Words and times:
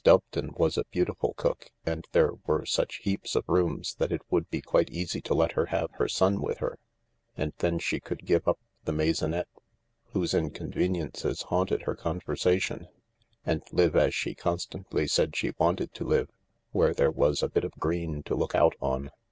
Doveton 0.03 0.57
was 0.57 0.79
a 0.79 0.85
beautiful 0.85 1.35
cook, 1.37 1.69
and 1.85 2.07
there 2.11 2.31
were 2.47 2.65
such 2.65 3.01
heaps 3.03 3.35
of 3.35 3.43
rooms 3.47 3.93
that 3.99 4.11
it 4.11 4.23
would 4.31 4.49
be 4.49 4.59
quite 4.59 4.89
easy 4.89 5.21
to 5.21 5.35
let 5.35 5.51
her 5.51 5.67
have 5.67 5.91
her 5.91 6.07
son 6.07 6.41
with 6.41 6.57
her, 6.57 6.79
and 7.37 7.53
then 7.59 7.77
she 7.77 7.99
could 7.99 8.25
give 8.25 8.47
up 8.47 8.57
the 8.85 8.93
maisonette, 8.93 9.45
whose 10.13 10.33
inconveniences 10.33 11.43
haunted 11.43 11.83
her 11.83 11.93
conversation, 11.93 12.87
and 13.45 13.61
live 13.71 13.95
as 13.95 14.15
she 14.15 14.33
constantly 14.33 15.05
said 15.05 15.35
she 15.35 15.53
wanted 15.59 15.93
to 15.93 16.03
live— 16.03 16.31
where 16.71 16.95
there 16.95 17.11
was 17.11 17.43
a 17.43 17.47
bit 17.49 17.63
of 17.63 17.71
green 17.73 18.23
to 18.23 18.33
look 18.33 18.55
out 18.55 18.73
on. 18.79 19.11